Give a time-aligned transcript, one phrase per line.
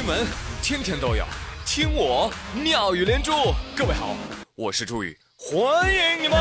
[0.00, 0.26] 新闻
[0.62, 1.26] 天天都有，
[1.66, 3.32] 听我妙语连珠。
[3.76, 4.16] 各位好，
[4.54, 6.38] 我是朱宇，欢迎你们！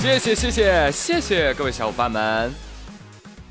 [0.00, 2.50] 谢谢谢谢谢谢各位小伙伴们。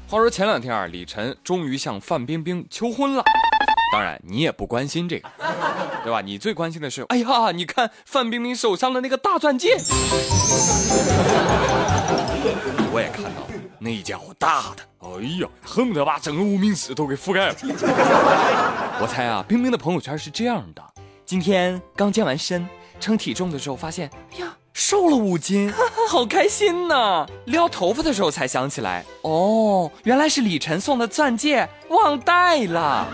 [0.07, 3.23] 话说前两天啊，李晨终于向范冰冰求婚了。
[3.93, 5.29] 当然，你也不关心这个，
[6.03, 6.21] 对吧？
[6.21, 9.77] 你最关心的是，哎呀，你看范冰冰手上的那个大钻戒。
[13.85, 17.55] 那家伙大的，哎呀，恨不得把整个无名指都给覆盖了。
[18.99, 20.81] 我猜啊，冰冰的朋友圈是这样的：
[21.23, 22.67] 今天刚健完身，
[22.99, 24.57] 称体重的时候发现，哎呀。
[24.73, 25.71] 瘦了五斤，
[26.09, 27.25] 好开心呐！
[27.45, 33.07] 撩头发的时候才想起来，哦，原来是李晨送的钻戒，忘带了。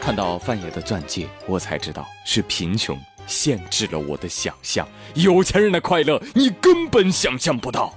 [0.02, 4.86] 看到范爷的钻戒，我才知道是贫穷限制了我的想象。
[5.14, 7.92] 有钱人的快乐，你根本想象不到。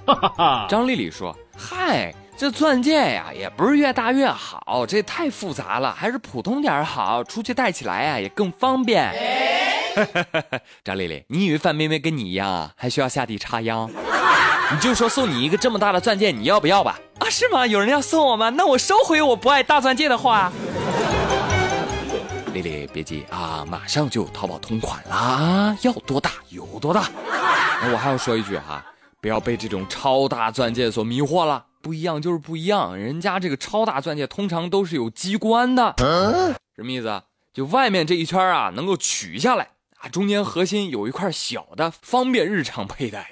[0.68, 9.14] 张丽丽说：“嗨，这钻戒呀，也不是越大越好，这太复杂了，还是普通点好，出去戴起来呀也更方便。”
[10.84, 13.90] 张丽丽，你以为范冰冰跟你一样啊，还需要下地插秧？
[14.70, 16.98] 你就说送你一个这么大的钻戒，你要不要吧？
[17.20, 17.66] 啊，是吗？
[17.66, 18.50] 有人要送我吗？
[18.50, 20.52] 那我收回我不爱大钻戒的话。
[22.62, 25.76] 丽丽，别急啊，马上就淘宝同款啦！
[25.82, 27.08] 要多大有多大。
[27.82, 28.84] 那我还要说一句哈，
[29.20, 31.64] 不要被这种超大钻戒所迷惑了。
[31.82, 35.94] 不一样就是不一样，人家这个超大钻戒通常都是有机关的。
[36.74, 37.22] 什么意思？
[37.52, 39.68] 就外面这一圈啊，能够取下来
[39.98, 40.08] 啊。
[40.08, 43.30] 中间核心有一块小的，方便日常佩戴。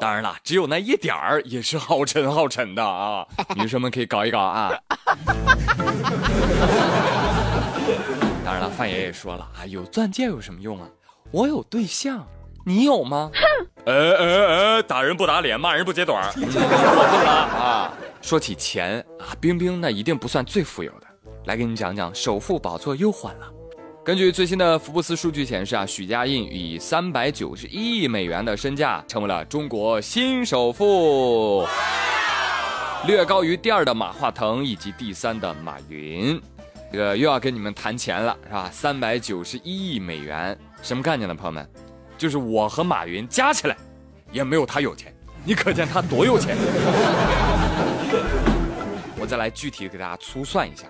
[0.00, 3.26] 当然了，只有那一点儿也是好沉好沉的啊！
[3.56, 4.72] 女生们可以搞一搞啊。
[8.54, 10.88] 当然了，范爷爷说了啊，有钻戒有什么用啊？
[11.32, 12.24] 我有对象，
[12.64, 13.30] 你有吗？
[13.34, 13.40] 哼！
[13.86, 14.46] 哎哎
[14.76, 16.30] 哎，打人不打脸，骂人不揭短儿，
[17.58, 17.92] 啊！
[18.22, 21.06] 说起钱啊，冰冰那一定不算最富有的。
[21.46, 23.50] 来给你讲讲，首富宝座又换了。
[24.04, 31.66] 根据最新的福布斯数据显示啊，许家印以三百九十一亿美元的身价成为了中国新首富，
[33.06, 36.40] 略高于第二的马化腾以及第三的马云。
[36.94, 38.70] 这个又要跟你们谈钱了，是吧？
[38.72, 41.68] 三百九十一亿美元，什么概念呢，朋友们？
[42.16, 43.76] 就是我和马云加起来
[44.30, 45.12] 也没有他有钱，
[45.44, 46.56] 你可见他多有钱。
[49.18, 50.86] 我再来具体给大家粗算一下。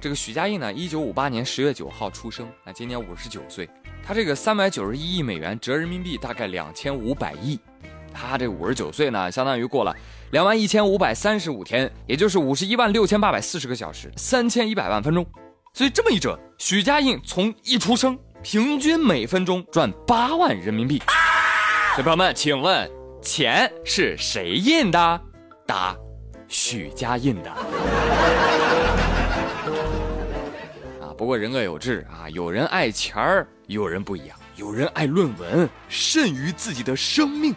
[0.00, 3.68] 这个许家印呢，一九五八年十月九号出生，那今年五十九岁。
[4.02, 7.60] 他这个三百九十一亿美元折人民币大概两千五百亿，
[8.10, 9.94] 他这五十九岁呢，相当于过了
[10.30, 15.26] 两万一千五百三十五天，也就是五十一万六千八百四十个小时，三千一百万分钟。
[15.74, 21.02] 所以这么一折，许家印从一出生，平均每分钟赚八万人民币。
[21.96, 22.90] 小朋友们，请问
[23.22, 25.20] 钱是谁印的？
[25.66, 25.96] 答：
[26.46, 27.50] 许家印的。
[31.00, 37.54] 啊不过人各有志啊，有人爱钱儿，有人不一样，有人爱论文，甚于自己的生命。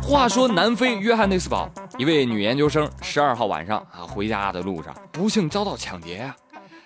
[0.00, 6.36] 话说南非约翰内斯堡一位女研究生，十二号晚上啊回家的路上，不幸遭到抢劫呀。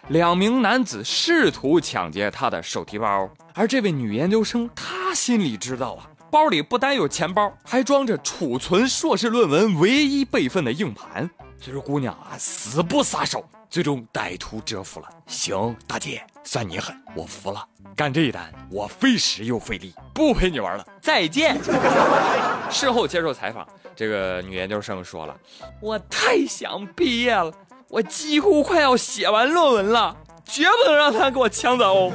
[0.09, 11.29] 两名男子试图抢劫她的手提包，而这位女研究生她心里知道啊，包里不单有钱包，还装着储存硕士论文唯一备份的硬盘。
[11.59, 13.45] 所以说，姑娘啊，死不撒手。
[13.69, 15.09] 最终歹徒折服了。
[15.27, 17.67] 行，大姐，算你狠，我服了。
[17.97, 21.59] 干这一单，我费时又费力，不陪你玩了，再见。
[22.71, 23.67] 事后接受采访，
[23.97, 25.37] 这个女研究生说了
[25.83, 27.53] ：“我太想毕业了，
[27.89, 32.13] 我几乎快要写完论文了，绝不能让他给我抢走。”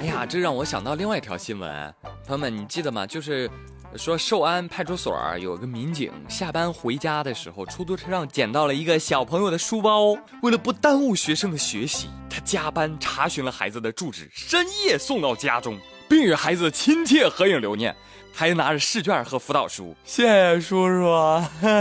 [0.00, 1.94] 哎呀，这让我想到另外一条新闻，
[2.26, 3.06] 朋友们，你记得吗？
[3.06, 3.50] 就是。
[3.94, 10.16] 说寿安派出所有个民警下班回家的时候，出租车上捡到了一个小朋友的书包。
[10.40, 15.78] 为了不耽误学生的学习，他加班查询了孩子的住址，深夜送到家中，
[16.12, 17.96] 并与孩子亲切合影留念，
[18.34, 19.96] 还拿着试卷和辅导书。
[20.04, 21.42] 谢谢叔叔。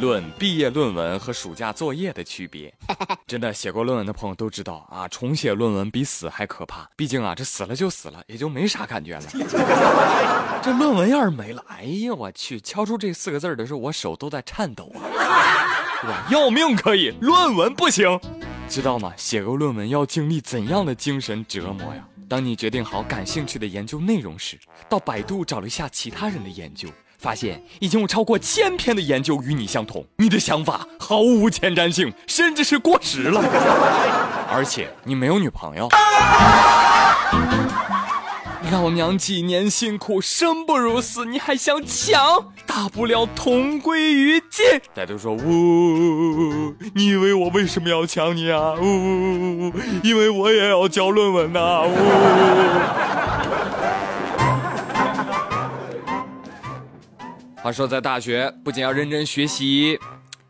[0.00, 2.74] 论毕业论文和暑假作业的区别，
[3.24, 6.90] 真的写过论文的朋友都知道啊，重写论文比死还可怕。
[6.96, 9.22] 毕竟啊，这死了就死了，也就没啥感觉了。
[10.60, 14.98] 这论文要是没了，哎呀，我去，敲出这四个字的时候，我手都在颤抖啊，
[16.00, 16.26] 是吧？
[16.32, 18.18] 要命可以，论文不行，
[18.74, 19.12] 知道吗？
[19.16, 22.04] 写个论文要经历怎样的精神折磨呀？
[22.28, 26.88] 当你决定好感兴趣的研究内容时，到百度找了一下其他人的研究。
[27.16, 33.40] 发现已经有超过千篇的研究与你相同，你的想法毫无前瞻性，甚至是过时了。
[34.50, 35.88] 而且你没有女朋友。
[38.72, 42.52] 老娘几年辛苦，生不如死，你还想抢？
[42.66, 44.64] 大不了同归于尽。
[44.94, 48.74] 歹徒说呜，你以为我为什么要抢你啊？
[48.74, 49.72] 呜，
[50.02, 51.82] 因为我也要交论文呐。
[51.84, 51.94] 呜。
[57.62, 59.98] 话说在大学，不仅要认真学习，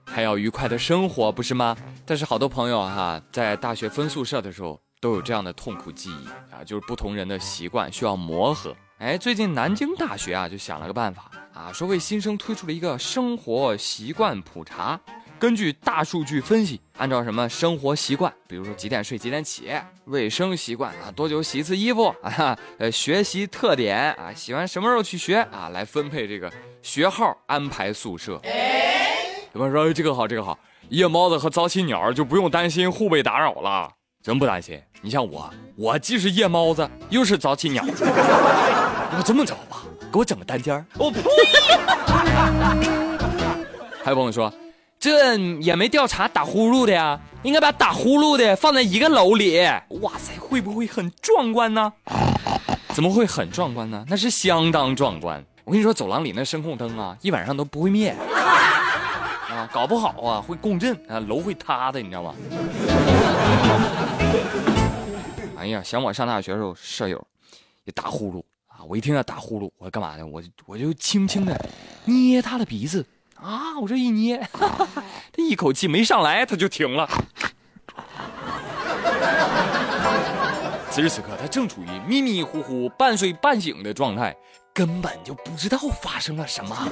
[0.04, 1.76] 还要愉快的生活，不是吗？
[2.06, 4.83] 但是好多朋友哈，在大学分宿舍的时候。
[5.04, 8.74] 都有这样的痛苦记忆啊，就是不同人的习惯需要磨合。
[8.96, 14.98] 哎，最近南京大学啊就想了个办法啊，说为新生推出了一个生活习惯普查，
[15.38, 19.70] 根据大数据分析，按照什么生活习惯，比如说几点睡几点起，
[20.06, 28.40] 卫生习惯啊，多久洗一次衣服啊，呃，学习特点啊，喜欢什么时候去学啊，来分配这个学号安排宿舍。
[29.52, 30.58] 有朋友说这个好，这个好，
[30.88, 33.92] 夜猫子和早起鸟就不用担心互被打扰了。
[34.24, 37.84] 真不担心，你像我，我既是夜猫子，又是早起鸟。
[37.86, 40.82] 我这么着吧，给我整个单间儿。
[40.96, 41.20] 我呸！
[44.02, 44.50] 还有朋友说，
[44.98, 49.58] 这也没调查打呼噜的呀，应该把打呼噜的放在一个楼里。
[50.00, 51.92] 哇塞，会不会很壮观呢？
[52.94, 54.06] 怎么会很壮观呢？
[54.08, 55.44] 那是相当壮观。
[55.64, 58.16] 我跟你说，走廊里那声控灯啊，一晚上都不会灭。
[59.72, 62.34] 搞不好啊会共振啊，楼会塌的，你知道吗？
[65.58, 67.24] 哎呀，想我上大学的时候，舍友
[67.84, 70.26] 也打呼噜啊，我一听他打呼噜，我干嘛呢？
[70.26, 71.58] 我我就轻轻的
[72.04, 73.04] 捏他的鼻子
[73.36, 74.86] 啊，我这一捏， 他
[75.38, 77.08] 一口气没上来，他就停了。
[80.90, 84.36] 此时此刻，他正处于迷迷糊糊、半睡半醒的状态，
[84.72, 86.88] 根本就不知道发生了什么。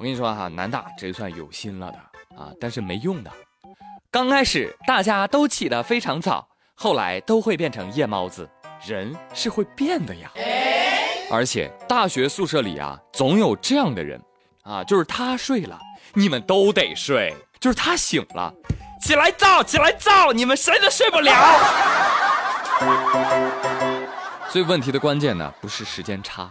[0.00, 1.98] 我跟你说哈，南大这算有心了的
[2.34, 3.30] 啊，但是没用的。
[4.10, 8.48] 刚开始大家都起得非常早，后来都会变成夜猫子。
[8.86, 10.30] 人是会变的呀。
[11.30, 14.18] 而且大学宿舍里啊，总有这样的人
[14.62, 15.78] 啊，就是他睡了，
[16.14, 18.50] 你们都得睡；就是他醒了，
[19.02, 21.34] 起来造，起来造，你们谁都睡不了。
[24.48, 26.50] 所以问题的关键呢，不是时间差。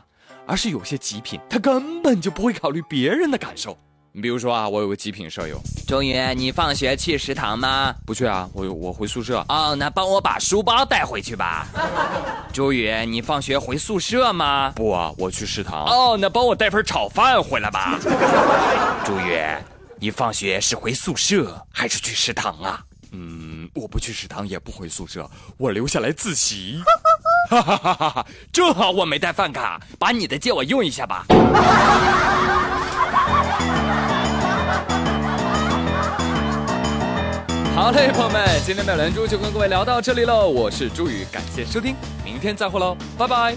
[0.49, 3.77] 而是有些极品，他根本就不会考虑别人的感受。
[4.11, 7.93] 你比如说啊，我有个极品舍友，周宇，你放学去食堂吗？
[8.03, 9.45] 不去啊，我我回宿舍。
[9.47, 11.67] 哦，那帮我把书包带回去吧。
[12.51, 14.71] 周宇，你放学回宿舍吗？
[14.75, 15.85] 不啊，我去食堂。
[15.85, 17.99] 哦，那帮我带份炒饭回来吧。
[19.05, 19.39] 周宇，
[19.99, 22.83] 你放学是回宿舍还是去食堂啊？
[23.11, 26.81] 嗯，我不去食堂，也不回宿舍，我留下来自习。
[27.47, 28.25] 哈哈哈哈哈！
[28.51, 31.25] 正好我没带饭卡，把你的借我用一下吧。
[37.75, 40.49] 好嘞，朋友们，今天的连珠就跟各位聊到这里喽。
[40.49, 41.95] 我是朱宇，感谢收听，
[42.25, 43.55] 明天再会喽，拜拜。